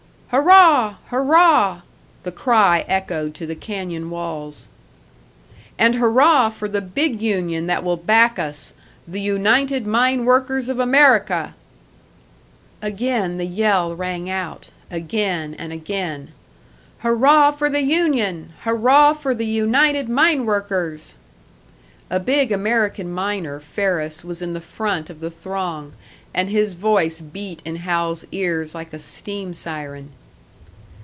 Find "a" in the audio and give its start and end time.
22.09-22.21, 28.93-28.99